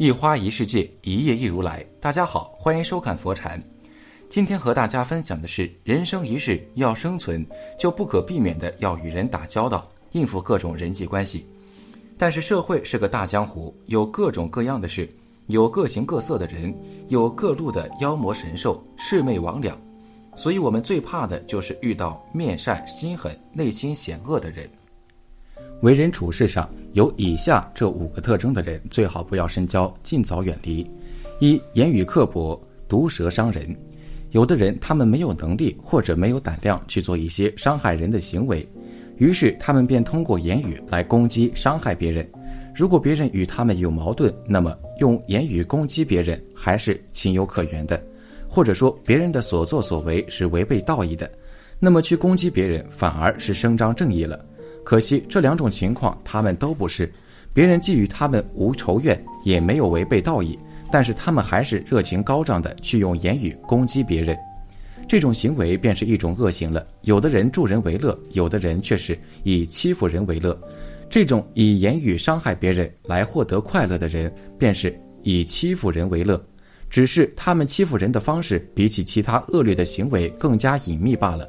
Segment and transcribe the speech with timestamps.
[0.00, 1.84] 一花一世界，一叶一如来。
[2.00, 3.62] 大家好，欢迎收看佛禅。
[4.30, 7.46] 今天和大家分享的是，人生一世要生存，
[7.78, 11.44] 就不可避免的要与人打交道，应付各种人际关系。
[12.16, 15.06] 但是社会是个大江湖，有各种各样的事，
[15.48, 16.74] 有各形各色的人，
[17.08, 19.74] 有各路的妖魔神兽，魑魅魍魉。
[20.34, 24.66] 所以我们最怕的就是遇到面善心狠、内心险恶的人。
[25.82, 30.84] 为人处事上有以下这五个特征的人，最好不要深交，尽早远离。
[31.38, 33.74] 一、言语刻薄，毒舌伤人。
[34.32, 38.66] 有的人他们没有能力或者没有胆量去做一些伤害人的行为，
[39.18, 42.28] 于是他们便通过言语来攻击、伤害别人。
[42.74, 48.00] 如果别人与他们有矛盾，那么用言语攻击别人还是情有可原的，
[48.48, 51.30] 或者说别人的所作所为是违背道义的，
[51.78, 54.44] 那么去攻击别人反而是伸张正义了。
[54.84, 57.12] 可惜这两种情况他们都不是，
[57.52, 60.58] 别人既与他们无仇怨，也没有违背道义，
[60.90, 64.36] 但是他们还是热情高涨的去用言语攻击别人，
[65.06, 66.86] 这种行为便是一种恶行了。
[67.02, 70.58] 有的人助人为乐，有的人却是以欺负人为乐，
[71.08, 76.42] 这种以言语伤害别人来获得快乐的人，便是以欺负人为乐，
[76.88, 81.48] 只是他们欺负人的方式比起其他恶劣的行为更加隐秘罢了。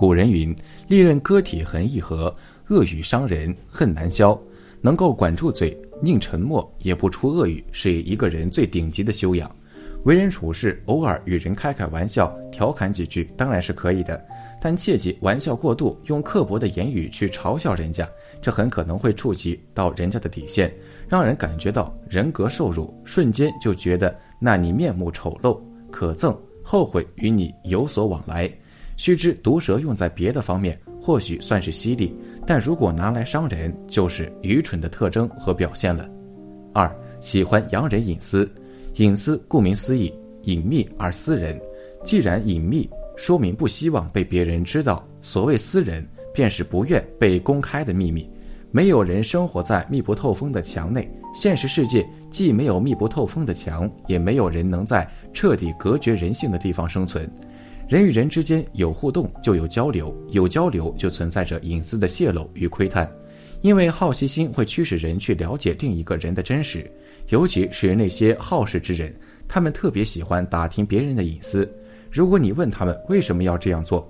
[0.00, 0.56] 古人云
[0.88, 2.34] ：“利刃割体痕易合，
[2.68, 4.40] 恶语伤人恨难消。”
[4.80, 9.54] 能够管住嘴，宁沉默也不出恶语，是一个人最顶级的修养。
[10.04, 14.18] 为人处事，偶尔与人开开玩笑，调侃几句当然是可以的，
[14.58, 18.08] 但切记玩笑过度，用刻薄的言语去嘲笑人家，
[18.40, 20.72] 这很可能会触及到人家的底线，
[21.10, 28.50] 让人感觉到人格受辱，瞬间就觉得那你面目丑陋可憎，后悔与你有所往来。
[29.00, 32.14] 须知毒舌用在别的方面或许算是犀利，
[32.46, 36.06] 但如果拿来伤人，就是愚蠢的特征和表现了。
[36.74, 38.46] 二，喜欢扬人隐私，
[38.96, 40.12] 隐私顾名思义，
[40.42, 41.58] 隐秘而私人。
[42.04, 45.02] 既然隐秘，说明不希望被别人知道。
[45.22, 48.28] 所谓私人，便是不愿被公开的秘密。
[48.70, 57.26] 没有人生活在密不透风的墙内，现实世界既没有密不透风的墙，也没有人能在彻底隔绝人性的地方生存。
[57.90, 63.10] 人与人之间有互动，就有交流，有交流就存在着隐私的泄露与窥探，
[63.62, 66.88] 因为好奇心会驱使人去了解另一个人的真实，
[67.30, 69.12] 尤其是那些好事之人，
[69.48, 71.68] 他们特别喜欢打听别人的隐私。
[72.12, 74.08] 如果你问他们为什么要这样做，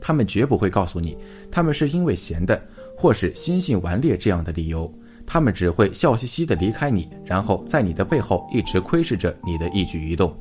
[0.00, 1.18] 他们绝不会告诉你，
[1.50, 2.62] 他们是因为闲的，
[2.96, 4.88] 或是心性顽劣这样的理由，
[5.26, 10.32] 他们只会笑嘻嘻地离开你，然后在你的背后一直窥视着你的一举一动。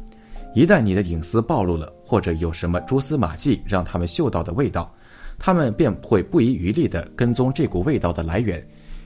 [0.53, 4.93] 一旦你的隐私暴露了，或者有什么蛛丝马迹让他们嗅到的味道，
[5.39, 8.61] 他们便会不遗余力地跟踪这股味道的来源。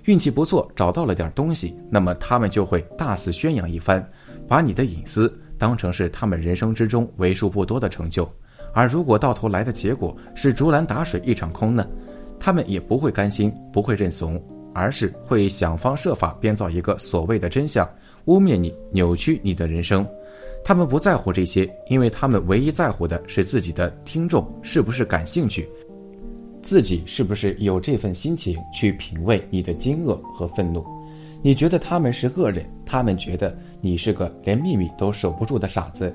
[0.05, 4.03] 运气不错，找到了点东西，那么他们就会大肆宣扬一番，
[4.47, 8.27] 把你的隐私当成是他们人生之中为数不多的成就。
[8.73, 11.87] 而如果到头来的结果是竹篮打水一场空呢？
[12.39, 14.43] 他们也不会甘心，不会认怂，
[14.73, 17.87] 而是会想方设法编造一个所谓的真相，
[18.25, 20.03] 污蔑你，扭曲你的人生。
[20.67, 25.69] 他们不在乎这些，因为他们唯一在乎的是自己的听众是不是感兴趣，
[26.63, 30.83] 自己是不是有这份心情去品味你的惊愕和愤怒。
[31.43, 36.11] 你觉得他们是恶人，他们觉得你是个连秘密都守不住的傻子。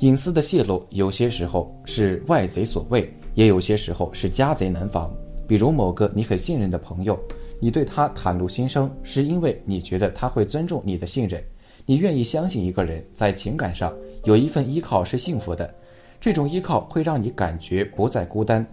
[0.00, 5.10] 隐私的泄露，有些时候是外贼所为，也有些时候是家贼难防。
[5.48, 7.18] 比如某个你很信任的朋友，
[7.58, 11.42] 你对他袒露心声，是因为你觉得他会尊重你的信任。
[11.90, 13.92] 你愿意相信一个人在情感上
[14.22, 15.74] 有一份依靠是幸福的，
[16.20, 18.64] 这种依靠会让你感觉不再孤单。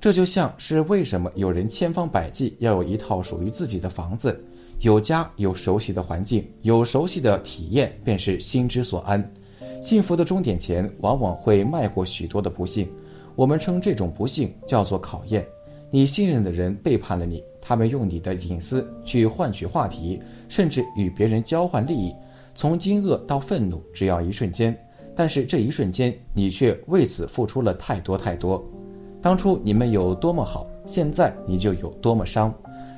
[0.00, 4.42] 这就像是为什么有人千方百计要有一套属于自己的房子，
[4.80, 9.22] 有家，有熟悉的环境，有熟悉的体验，便是心之所安。
[9.82, 12.88] 幸福的终点前往往会迈过许多的不幸，
[13.36, 15.46] 我们称这种不幸叫做考验。
[15.90, 20.18] 你信任的人背叛了你，他们用你的隐私去换取话题，
[20.48, 22.14] 甚至与别人交换利益。
[22.54, 24.76] 从惊愕到愤怒，只要一瞬间，
[25.16, 28.62] 但是这一瞬间，你却为此付出了太多太多。
[29.20, 32.52] 当初你们有多么好，现在你就有多么伤。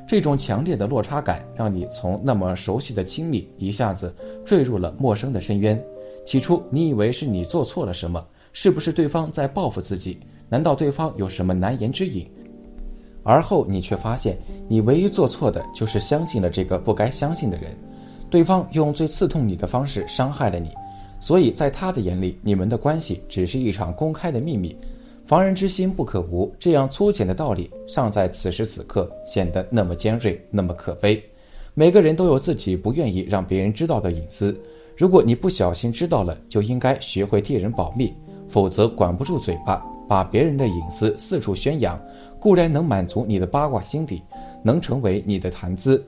[0.07, 4.15] 这种强烈的落差感，让你从那么熟悉的亲密，一下子
[4.45, 5.83] 坠入了陌生的深渊。
[6.27, 8.23] 起初你以为是你做错了什么，
[8.53, 10.19] 是不是对方在报复自己？
[10.49, 12.31] 难道对方有什么难言之隐？
[13.23, 14.37] 而后你却发现，
[14.69, 17.71] 你唯一做错的就是相信了这个不该相信的人。
[18.35, 20.69] 对方用最刺痛你的方式伤害了你，
[21.21, 24.77] 所以在他的眼里，你们的关系只是一场公开的秘密。
[25.25, 31.23] 防人之心不可无，这样粗浅的道理，尚在此时此刻显得那么尖锐，那么可悲。
[31.75, 34.53] 每个人都有自己不愿意让别人知道的隐私。
[34.97, 38.13] 如果你不小心知道了，就应该学会替人保密，
[38.49, 41.97] 否则管不住嘴巴，把别人的隐私四处宣扬，
[42.41, 44.21] 固然能满足你的八卦心理，
[44.61, 46.05] 能成为你的谈资，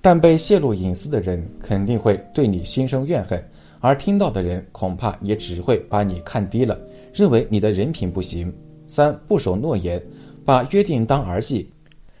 [0.00, 3.42] 但被泄露隐私的人肯定会对你心生怨恨，
[3.80, 6.78] 而听到的人恐怕也只会把你看低了，
[7.12, 8.52] 认为你的人品不行。
[8.88, 10.02] 三不守诺言，
[10.44, 11.70] 把约定当儿戏，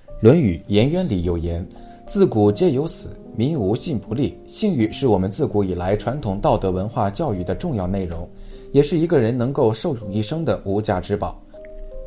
[0.20, 1.66] 《论语·颜渊》里有言。
[2.06, 4.36] 自古皆有死，民无信不立。
[4.46, 8.28] 信誉是我们自古以来传统道德文化教育的重要内容，
[8.72, 11.40] 也是一个人能够受用一生的无价之宝。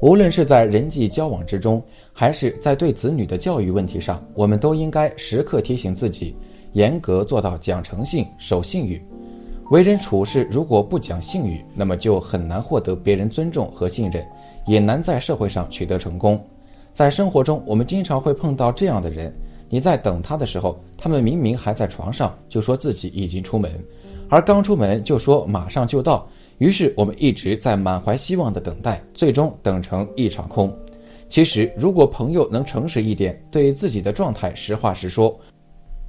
[0.01, 1.81] 无论是在人际交往之中，
[2.11, 6.35] 还是在对子女的教育问题上，我们都应该时刻提醒自己，
[6.73, 9.01] 严格做到讲诚信、守信誉。
[9.69, 14.25] 为人处事如果不讲信誉，那么就很难获得别人尊重和信任，
[14.65, 16.37] 也难在社会上取得成功。
[16.91, 19.33] 在生活中，我们经常会碰到这样的人。
[19.69, 23.71] 你在等他的时候，他们明明还在床上，就说自己已经出门，
[24.29, 26.27] 而刚出门就说马上就到。
[26.57, 30.73] 于是我们一直在满怀希望的等待，最终等成一场空。
[31.27, 35.37] 其实，如果朋友能诚实一点，对自己的状态实话实说，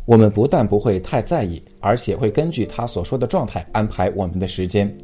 [0.04, 4.94] 我们不但不会太在意，而且会根据他所说的状态安排我们的时间。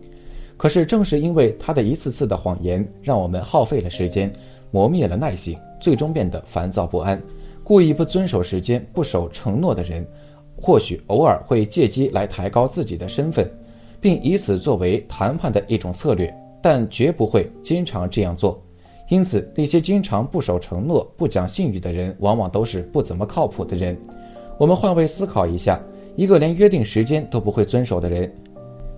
[0.59, 4.31] 可是，正是因为他的一次次的谎言，让我们耗费了时间，
[4.71, 7.19] 磨灭了耐性，最终变得烦躁不安。
[7.65, 10.07] 故意不遵守时间、不守承诺的人，
[10.55, 13.51] 或许偶尔会借机来抬高自己的身份，
[14.01, 16.33] 并以此作为谈判的一种策略，
[16.63, 18.61] 但绝不会经常这样做。
[19.09, 23.97] 因此，那些经常不守承诺、不讲信誉的人，往往都是不怎么靠谱的人。
[24.57, 25.81] 我们换位思考一下，
[26.15, 28.33] 一个连约定时间都不会遵守的人，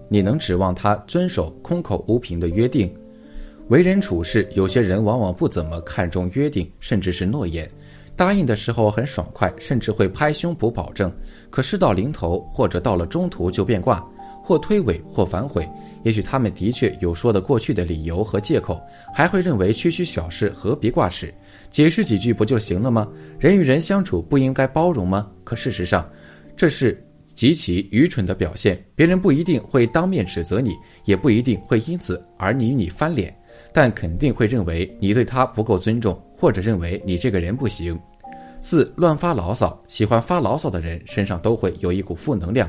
[0.09, 2.93] 你能指望他遵守空口无凭的约定？
[3.69, 7.67] 为人处事，有些人往往不怎么看重约定，甚至是诺言。
[8.15, 11.11] 答应的时候很爽快，甚至会拍胸脯保证，
[11.49, 14.07] 可事到临头或者到了中途就变卦，
[14.43, 15.69] 或推诿或反悔。
[16.03, 18.81] 也许他们的确有说得过去的理由和借口，
[19.15, 21.33] 还会认为区区小事何必挂齿，
[21.71, 23.09] 解释几句不就行了吗？
[23.39, 25.31] 人与人相处不应该包容吗？
[25.45, 26.09] 可事实上，
[26.57, 27.01] 这是
[27.35, 28.85] 极其愚蠢的表现。
[28.97, 30.73] 别人不一定会当面指责你，
[31.05, 33.35] 也不一定会因此而与你翻脸，
[33.73, 36.21] 但肯定会认为你对他不够尊重。
[36.43, 37.97] 或者认为你这个人不行。
[38.61, 42.69] 四乱发牢骚，喜欢发牢骚的人身上都会有一股负能量，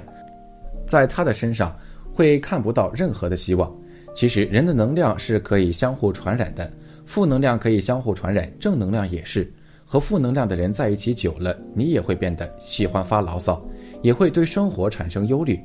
[0.85, 1.75] 在他的身上
[2.11, 3.73] 会看不到任何的希望。
[4.15, 6.71] 其实人的能量是可以相互传染的，
[7.05, 9.51] 负能量可以相互传染，正能量也是。
[9.85, 13.63] 和负能量的人在一起久了，你也会变得喜欢发牢骚，
[14.01, 15.55] 也会对生活产生忧虑；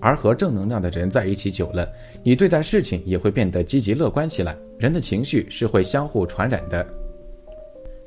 [0.00, 1.88] 而和正能量的人在一起久了，
[2.22, 4.56] 你对待事情也会变得积极乐观起来。
[4.78, 6.84] 人的情绪是会相互传染的。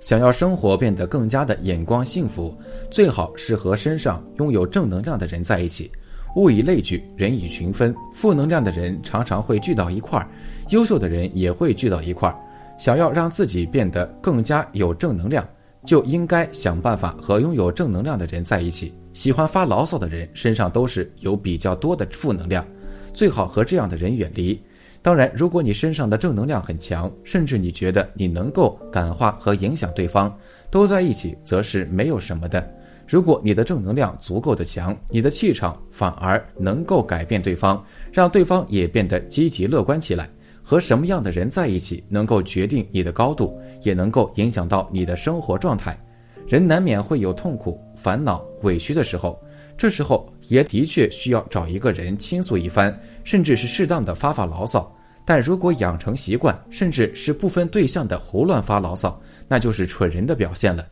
[0.01, 2.53] 想要生活变得更加的眼光幸福，
[2.89, 5.89] 最好是和身上拥有正能量的人在一起。
[6.35, 7.93] 物以类聚，人以群分。
[8.13, 10.27] 负能量的人常常会聚到一块儿，
[10.69, 12.35] 优秀的人也会聚到一块儿。
[12.77, 15.45] 想要让自己变得更加有正能量，
[15.85, 18.93] 就应该想办法和拥有正能量的人在一起。
[19.11, 22.65] 喜欢发牢骚的人身上都是有比较多的负能量，
[23.13, 24.61] 最好和这样的人远离。
[25.01, 30.33] 当然，如果你身上的正能量很强，甚至你觉得你能够感化和影响对方，
[30.69, 32.65] 都在一起，则是没有什么的。
[33.09, 40.29] 如果你的正能量足够的强，你的气场反而能够改变对方，让对方也变得积极乐观起来。
[40.61, 45.99] 和什么样的人在一起，能够决定你的高度，也能够影响到你的生活状态。
[46.47, 49.43] 人难免会有痛苦、烦恼、委屈的时候。
[49.75, 54.95] 这时候也的确需要找一个人倾诉一番，甚至是适当的发发牢骚。
[55.25, 60.85] 但如果养成习惯，甚至是不分对象的胡乱发牢骚，那就是蠢人的表现了。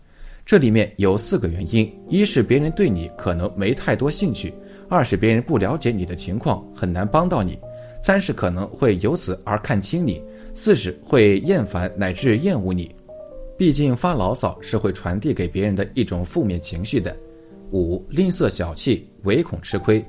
[0.47, 4.49] 这里面有四个原因：一是别人对你可能没太多兴趣；
[4.87, 7.55] 二是别人不了解你的情况，很难帮到你；
[8.01, 10.21] 三是可能会由此而看轻你；
[10.53, 12.95] 四是会厌烦乃至厌恶你。
[13.57, 17.13] 毕竟发牢骚是会传递给别人的一种负面情绪的。
[17.71, 20.01] 五吝啬小气，唯恐吃亏。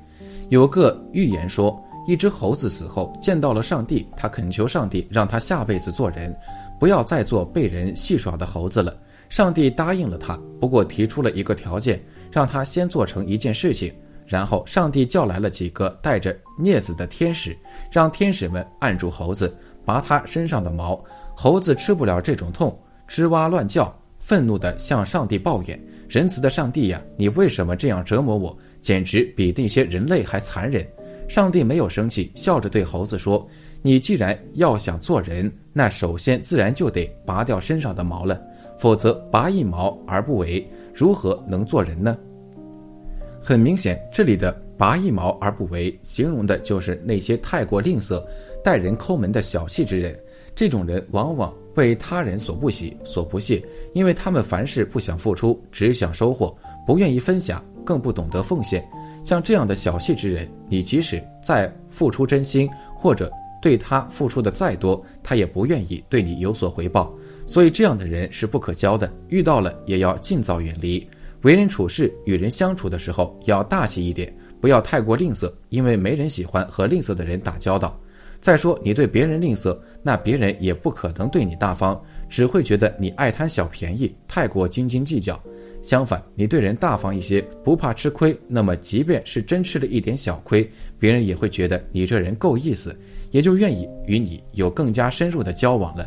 [0.51, 1.77] 有个寓言说，
[2.07, 6.33] 一只猴子死后见到了上帝，他恳求上帝让他下辈子做人，
[6.79, 8.97] 不要再做被人戏耍的猴子了。
[9.29, 13.93] 上帝答应了他，不过提出了一个条件，让他先做成一件事情。
[14.27, 17.57] 然后上帝叫来了几个带着镊子的天使，
[17.91, 19.55] 让天使们按住猴子，
[19.85, 21.03] 拔他身上的毛。
[21.35, 25.81] 猴子吃不了这种痛，吱哇乱叫，愤怒地向上帝抱怨。
[26.09, 28.59] 仁慈的上帝呀，你为什么这样折磨我？
[28.83, 30.87] 简直比那些人类还残忍！
[31.29, 33.47] 上帝没有生气，笑着对猴子说
[33.83, 38.41] ：“你既然要想做人，那首先自然就得拔掉身上的毛了，
[38.79, 42.17] 否则拔一毛而不为，如何能做人呢？”
[43.41, 48.23] 很明显，这里的“拔一毛而不为”形容的就是那些太过吝啬、
[48.63, 50.19] 待人抠门的小气之人。
[50.55, 53.63] 这种人往往为他人所不喜、所不屑，
[53.95, 56.55] 因为他们凡事不想付出，只想收获，
[56.85, 58.85] 不愿意分享，更不懂得奉献。
[59.23, 63.33] 像这样的小气之人，你即使再付出真心，或者
[63.63, 67.15] 对他付出的再多，他也不愿意对你有所回报。
[67.49, 71.09] 所以，这样的人是不可交的，遇到了也要尽早远离。
[71.45, 77.99] 为人处事、与人相处的时候要大气一点，不要太过吝啬，因为没人喜欢和吝啬的人打交道。
[78.39, 85.43] 再说，你对别人吝啬，那别人也不可能对你大方，只会觉得你爱贪小便宜，太过斤斤计较。
[85.81, 92.95] 相反，你对人大方一些，不怕吃亏，那么即便是真吃了一点小亏，别人也会觉得你这人够意思，
[93.31, 96.07] 也就愿意与你有更加深入的交往了。